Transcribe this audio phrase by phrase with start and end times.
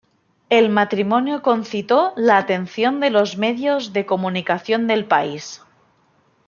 [0.49, 5.61] El matrimonio concitó la atención de los medios de comunicación del país.